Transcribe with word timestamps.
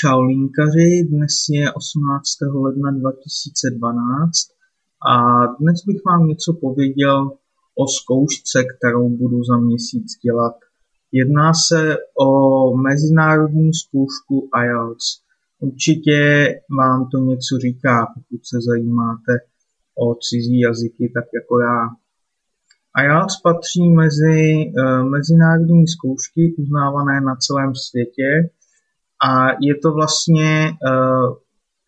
Čau 0.00 0.20
linkaři, 0.22 1.08
dnes 1.10 1.34
je 1.50 1.72
18. 1.72 2.26
ledna 2.64 2.90
2012 2.90 4.32
a 5.12 5.14
dnes 5.60 5.78
bych 5.86 6.00
vám 6.06 6.26
něco 6.26 6.52
pověděl 6.60 7.30
o 7.82 7.84
zkoušce, 7.86 8.58
kterou 8.72 9.08
budu 9.08 9.44
za 9.44 9.56
měsíc 9.58 10.06
dělat. 10.24 10.54
Jedná 11.12 11.54
se 11.54 11.96
o 12.24 12.30
mezinárodní 12.76 13.70
zkoušku 13.74 14.48
IELTS. 14.62 15.06
Určitě 15.58 16.18
vám 16.78 17.08
to 17.12 17.18
něco 17.18 17.58
říká, 17.66 18.06
pokud 18.14 18.40
se 18.50 18.56
zajímáte 18.68 19.32
o 20.04 20.14
cizí 20.14 20.60
jazyky, 20.60 21.12
tak 21.14 21.26
jako 21.38 21.54
já. 21.68 21.80
IELTS 23.02 23.40
patří 23.40 23.88
mezi 24.02 24.38
uh, 24.66 25.08
mezinárodní 25.16 25.88
zkoušky 25.88 26.54
uznávané 26.58 27.20
na 27.20 27.34
celém 27.36 27.74
světě 27.74 28.50
a 29.28 29.48
je 29.60 29.74
to 29.82 29.92
vlastně 29.92 30.70
uh, 30.70 31.36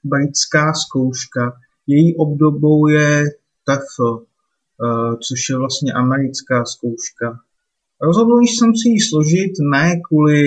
britská 0.05 0.73
zkouška. 0.73 1.53
Její 1.87 2.17
obdobou 2.17 2.89
je 2.89 3.25
TOEFL, 3.65 4.13
uh, 4.13 5.15
což 5.29 5.49
je 5.51 5.57
vlastně 5.57 5.93
americká 5.93 6.65
zkouška. 6.65 7.39
Rozhodl 8.03 8.41
jsem 8.41 8.71
si 8.77 8.89
ji 8.89 9.01
složit 9.01 9.53
ne 9.73 10.01
kvůli 10.09 10.43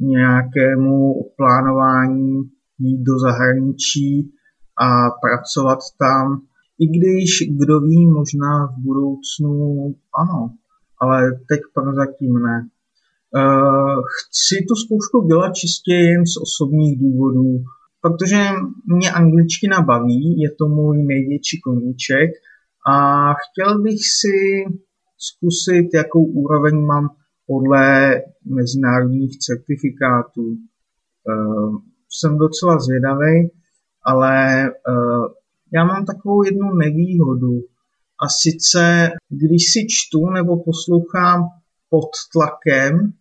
nějakému 0.00 1.14
plánování 1.36 2.50
jít 2.78 3.02
do 3.02 3.18
zahraničí 3.18 4.32
a 4.76 5.10
pracovat 5.10 5.78
tam, 5.98 6.40
i 6.78 6.86
když, 6.86 7.30
kdo 7.58 7.80
ví, 7.80 8.06
možná 8.06 8.66
v 8.66 8.82
budoucnu 8.82 9.94
ano, 10.14 10.54
ale 11.00 11.32
teď 11.48 11.60
prozatím 11.74 12.34
ne. 12.34 12.68
Uh, 13.36 14.02
chci 14.16 14.64
tu 14.68 14.74
zkoušku 14.74 15.26
dělat 15.28 15.52
čistě 15.54 15.92
jen 15.92 16.26
z 16.26 16.36
osobních 16.42 17.00
důvodů, 17.00 17.64
protože 18.00 18.42
mě 18.86 19.10
angličtina 19.10 19.80
baví, 19.82 20.40
je 20.40 20.50
to 20.58 20.68
můj 20.68 21.02
největší 21.02 21.60
koníček 21.60 22.30
a 22.90 22.94
chtěl 23.32 23.82
bych 23.82 23.98
si 24.20 24.64
zkusit, 25.18 25.88
jakou 25.94 26.24
úroveň 26.24 26.84
mám 26.84 27.08
podle 27.46 28.14
mezinárodních 28.44 29.38
certifikátů. 29.38 30.42
Uh, 30.42 31.76
jsem 32.10 32.38
docela 32.38 32.78
zvědavý, 32.78 33.50
ale 34.04 34.62
uh, 34.88 35.26
já 35.74 35.84
mám 35.84 36.04
takovou 36.04 36.44
jednu 36.44 36.74
nevýhodu. 36.74 37.60
A 38.22 38.28
sice, 38.28 39.10
když 39.28 39.72
si 39.72 39.86
čtu 39.88 40.30
nebo 40.30 40.64
poslouchám 40.64 41.44
pod 41.90 42.08
tlakem, 42.32 43.12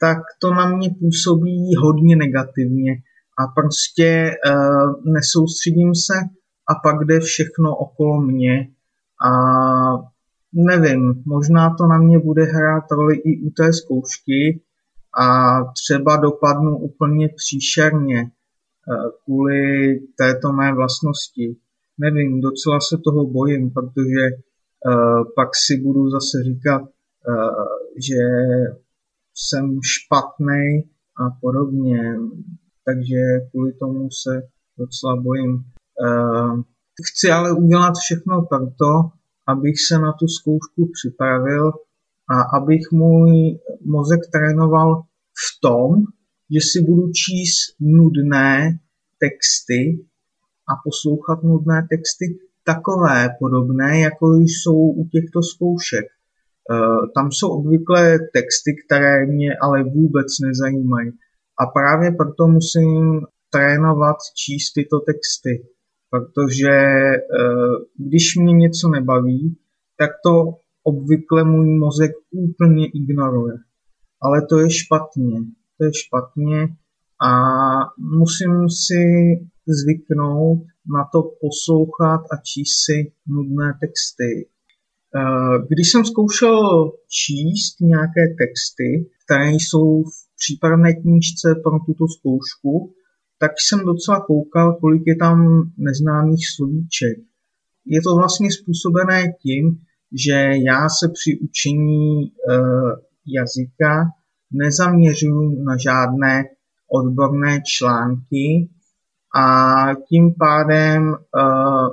tak 0.00 0.18
to 0.40 0.50
na 0.50 0.76
mě 0.76 0.90
působí 1.00 1.74
hodně 1.82 2.16
negativně 2.16 2.92
a 3.38 3.46
prostě 3.46 4.30
uh, 4.50 5.12
nesoustředím 5.12 5.94
se 5.94 6.14
a 6.68 6.74
pak 6.74 7.04
jde 7.04 7.20
všechno 7.20 7.76
okolo 7.76 8.20
mě 8.20 8.68
a 9.26 9.30
nevím, 10.52 11.22
možná 11.26 11.74
to 11.74 11.86
na 11.86 11.98
mě 11.98 12.18
bude 12.18 12.44
hrát 12.44 12.84
roli 12.90 13.16
i 13.16 13.46
u 13.46 13.50
té 13.50 13.72
zkoušky 13.72 14.60
a 15.20 15.58
třeba 15.64 16.16
dopadnu 16.16 16.78
úplně 16.78 17.28
příšerně 17.36 18.22
uh, 18.22 19.10
kvůli 19.24 19.98
této 20.18 20.52
mé 20.52 20.74
vlastnosti. 20.74 21.56
Nevím, 21.98 22.40
docela 22.40 22.80
se 22.80 22.96
toho 23.04 23.26
bojím, 23.26 23.70
protože 23.70 24.22
uh, 24.30 25.24
pak 25.36 25.48
si 25.54 25.80
budu 25.80 26.10
zase 26.10 26.42
říkat, 26.44 26.82
uh, 26.82 26.88
že 28.08 28.20
jsem 29.34 29.80
špatný 29.82 30.90
a 31.22 31.30
podobně. 31.40 32.16
Takže 32.84 33.20
kvůli 33.50 33.72
tomu 33.72 34.08
se 34.10 34.42
docela 34.78 35.16
bojím. 35.22 35.52
Uh, 35.54 36.62
chci 37.08 37.30
ale 37.30 37.52
udělat 37.52 37.94
všechno 38.04 38.42
proto, 38.42 39.10
abych 39.46 39.74
se 39.88 39.98
na 39.98 40.12
tu 40.12 40.26
zkoušku 40.28 40.90
připravil 40.92 41.72
a 42.30 42.56
abych 42.58 42.92
můj 42.92 43.58
mozek 43.84 44.20
trénoval 44.32 45.02
v 45.44 45.60
tom, 45.62 45.90
že 46.50 46.60
si 46.60 46.84
budu 46.86 47.12
číst 47.12 47.76
nudné 47.80 48.78
texty 49.18 50.06
a 50.68 50.72
poslouchat 50.84 51.42
nudné 51.42 51.86
texty 51.90 52.38
takové 52.64 53.28
podobné, 53.38 54.00
jako 54.00 54.26
jsou 54.36 54.76
u 54.76 55.08
těchto 55.08 55.42
zkoušek. 55.42 56.04
Eh, 56.70 57.06
tam 57.14 57.32
jsou 57.32 57.48
obvykle 57.48 58.18
texty, 58.18 58.70
které 58.86 59.26
mě 59.26 59.50
ale 59.62 59.84
vůbec 59.84 60.26
nezajímají. 60.46 61.10
A 61.60 61.66
právě 61.66 62.10
proto 62.10 62.46
musím 62.46 63.20
trénovat 63.50 64.16
číst 64.36 64.72
tyto 64.72 65.00
texty, 65.00 65.66
protože 66.10 66.70
eh, 66.70 67.20
když 67.98 68.36
mě 68.36 68.52
něco 68.52 68.88
nebaví, 68.88 69.56
tak 69.98 70.10
to 70.26 70.56
obvykle 70.82 71.44
můj 71.44 71.78
mozek 71.78 72.12
úplně 72.30 72.86
ignoruje. 72.86 73.54
Ale 74.22 74.46
to 74.46 74.58
je 74.58 74.70
špatně. 74.70 75.38
To 75.78 75.84
je 75.84 75.90
špatně 75.94 76.68
a 77.26 77.30
musím 77.98 78.68
si 78.68 79.02
zvyknout 79.66 80.58
na 80.96 81.04
to 81.12 81.22
poslouchat 81.40 82.20
a 82.32 82.36
číst 82.36 82.84
si 82.84 83.12
nudné 83.26 83.78
texty. 83.80 84.53
Eh, 85.16 85.66
když 85.68 85.92
jsem 85.92 86.04
zkoušel 86.04 86.90
číst 87.08 87.80
nějaké 87.80 88.34
texty, 88.38 89.10
které 89.24 89.50
jsou 89.50 90.02
v 90.02 90.14
přípravné 90.36 90.94
knížce 90.94 91.54
pro 91.62 91.78
tuto 91.86 92.04
zkoušku, 92.08 92.94
tak 93.38 93.50
jsem 93.58 93.84
docela 93.84 94.20
koukal, 94.20 94.74
kolik 94.80 95.02
je 95.06 95.16
tam 95.16 95.62
neznámých 95.78 96.44
slovíček. 96.56 97.16
Je 97.86 98.02
to 98.02 98.16
vlastně 98.16 98.52
způsobené 98.52 99.32
tím, 99.42 99.78
že 100.26 100.50
já 100.68 100.88
se 100.88 101.08
při 101.08 101.38
učení 101.38 102.24
uh, 102.24 102.90
jazyka 103.26 104.04
nezaměřuji 104.52 105.64
na 105.64 105.76
žádné 105.76 106.44
odborné 106.92 107.62
články 107.66 108.68
a 109.36 109.86
tím 110.08 110.34
pádem 110.38 111.02
uh, 111.08 111.88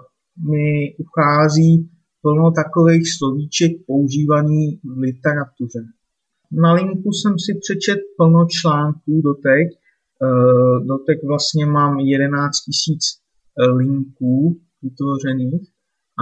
mi 0.51 0.95
uchází 0.97 1.89
plno 2.21 2.51
takových 2.51 3.05
slovíček 3.17 3.71
používaných 3.87 4.79
v 4.83 4.97
literatuře. 4.97 5.83
Na 6.51 6.73
linku 6.73 7.11
jsem 7.11 7.33
si 7.39 7.51
přečet 7.63 7.99
plno 8.17 8.45
článků 8.55 9.21
doteď. 9.21 9.67
Uh, 10.23 10.87
doteď 10.87 11.17
vlastně 11.27 11.65
mám 11.65 11.99
11 11.99 12.59
tisíc 12.65 13.03
linků 13.77 14.59
vytvořených 14.81 15.65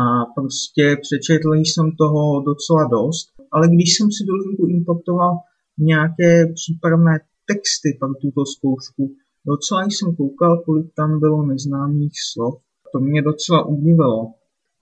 a 0.04 0.26
prostě 0.36 0.98
přečetl 1.06 1.54
jsem 1.54 1.92
toho 2.02 2.44
docela 2.50 2.84
dost, 2.92 3.28
ale 3.52 3.68
když 3.68 3.90
jsem 3.94 4.08
si 4.12 4.22
do 4.28 4.34
linku 4.36 4.66
importoval 4.68 5.34
nějaké 5.78 6.54
přípravné 6.54 7.20
texty 7.48 7.98
pro 8.00 8.14
tuto 8.22 8.46
zkoušku, 8.46 9.16
Docela 9.48 9.84
jsem 9.84 10.16
koukal, 10.16 10.58
kolik 10.58 10.94
tam 10.96 11.20
bylo 11.20 11.46
neznámých 11.46 12.14
slov. 12.34 12.56
To 12.94 13.00
mě 13.00 13.22
docela 13.22 13.66
udivilo. 13.66 14.34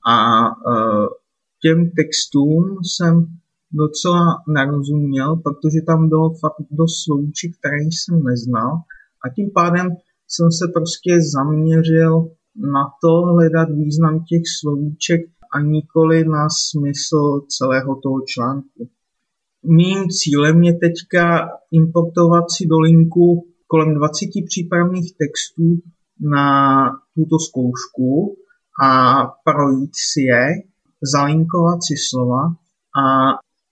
A 0.08 0.18
uh, 0.48 1.08
těm 1.62 1.92
textům 1.92 2.64
jsem 2.84 3.26
docela 3.72 4.26
nerozuměl, 4.48 5.36
protože 5.36 5.80
tam 5.88 6.10
bylo 6.10 6.30
fakt 6.30 6.68
dost 6.72 7.04
slovíček, 7.04 7.52
které 7.60 7.84
jsem 7.84 8.24
neznal. 8.24 8.72
A 9.24 9.30
tím 9.36 9.50
pádem 9.54 9.88
jsem 10.28 10.52
se 10.52 10.66
prostě 10.74 11.12
zaměřil 11.36 12.30
na 12.56 12.84
to 13.02 13.12
hledat 13.34 13.70
význam 13.70 14.24
těch 14.30 14.42
slovíček 14.60 15.22
a 15.54 15.62
nikoli 15.62 16.26
na 16.26 16.48
smysl 16.50 17.42
celého 17.58 17.96
toho 18.04 18.20
článku. 18.28 18.90
Mým 19.64 20.10
cílem 20.10 20.64
je 20.64 20.74
teďka 20.74 21.50
importovat 21.72 22.46
si 22.58 22.68
do 22.68 22.80
linku 22.80 23.48
kolem 23.68 23.96
20 23.96 24.26
přípravných 24.50 25.12
textů 25.18 25.90
na 26.20 26.48
tuto 27.16 27.40
zkoušku 27.40 28.38
a 28.84 28.90
projít 29.44 29.92
si 29.96 30.22
je, 30.22 30.48
zalinkovat 31.14 31.80
si 31.84 31.96
slova 32.10 32.44
a 33.02 33.04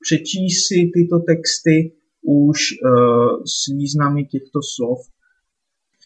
přečíst 0.01 0.67
si 0.67 0.91
tyto 0.93 1.19
texty 1.19 1.91
už 2.27 2.59
uh, 2.71 3.43
s 3.43 3.73
významy 3.77 4.25
těchto 4.25 4.59
slov. 4.75 4.99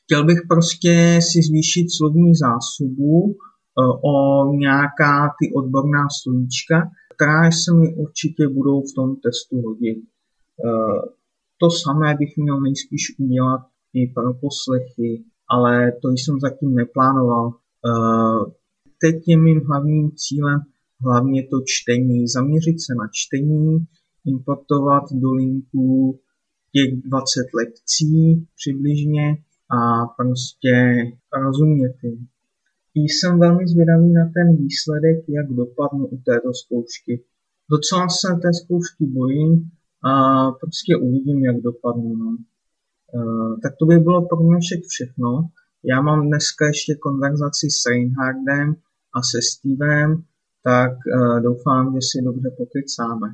Chtěl 0.03 0.25
bych 0.25 0.39
prostě 0.47 1.19
si 1.21 1.39
zvýšit 1.49 1.87
slovní 1.97 2.35
zásobu 2.35 3.21
uh, 3.23 3.33
o 4.11 4.45
nějaká 4.53 5.27
ty 5.39 5.53
odborná 5.55 6.07
slovíčka, 6.21 6.89
která 7.15 7.51
se 7.51 7.73
mi 7.73 7.95
určitě 7.95 8.47
budou 8.47 8.81
v 8.81 8.93
tom 8.95 9.15
testu 9.15 9.61
hodit. 9.61 9.97
Uh, 9.97 10.99
to 11.57 11.69
samé 11.71 12.15
bych 12.15 12.37
měl 12.37 12.59
nejspíš 12.59 13.03
udělat 13.19 13.61
i 13.93 14.07
pro 14.07 14.33
poslechy, 14.33 15.23
ale 15.49 15.91
to 16.01 16.09
jsem 16.09 16.39
zatím 16.39 16.75
neplánoval. 16.75 17.53
Teď 19.01 19.15
je 19.27 19.37
mým 19.37 19.61
hlavním 19.67 20.11
cílem 20.15 20.59
hlavně 21.05 21.43
to 21.43 21.57
čtení, 21.65 22.27
zaměřit 22.27 22.77
se 22.81 22.93
na 23.01 23.07
čtení, 23.11 23.77
importovat 24.25 25.03
do 25.11 25.31
linku 25.31 26.19
těch 26.73 27.01
20 27.01 27.45
lekcí 27.59 28.47
přibližně 28.55 29.37
a 29.77 30.05
prostě 30.17 30.73
rozumět 31.45 31.93
jim. 32.03 32.27
Jsem 32.95 33.39
velmi 33.39 33.67
zvědavý 33.67 34.13
na 34.13 34.25
ten 34.35 34.57
výsledek, 34.57 35.17
jak 35.29 35.47
dopadnu 35.47 36.05
u 36.07 36.17
této 36.17 36.53
zkoušky. 36.53 37.23
Docela 37.71 38.09
se 38.09 38.27
té 38.41 38.53
zkoušky 38.53 39.05
bojím 39.05 39.69
a 40.03 40.11
prostě 40.51 40.95
uvidím, 40.95 41.45
jak 41.45 41.57
dopadnu. 41.61 42.15
No. 42.15 42.37
E, 42.37 43.19
tak 43.63 43.73
to 43.79 43.85
by 43.85 43.97
bylo 43.99 44.27
pro 44.27 44.37
dnešek 44.37 44.81
všechno. 44.87 45.29
Já 45.83 46.01
mám 46.01 46.27
dneska 46.27 46.67
ještě 46.67 46.95
konverzaci 46.95 47.67
s 47.69 47.89
Reinhardem 47.89 48.75
a 49.19 49.21
se 49.31 49.39
Stevem, 49.51 50.23
tak 50.63 50.91
e, 50.91 51.41
doufám, 51.41 51.93
že 51.93 52.01
si 52.09 52.17
dobře 52.27 52.49
pokecáme. 52.57 53.29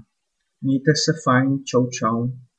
Mějte 0.61 0.91
se 1.03 1.11
fajn, 1.23 1.63
čau 1.69 1.87
čau. 1.87 2.27